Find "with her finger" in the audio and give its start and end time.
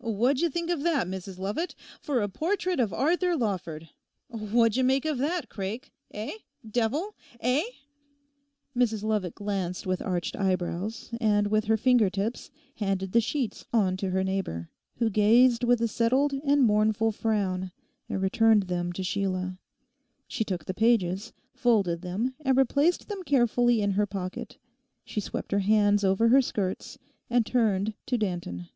11.46-12.10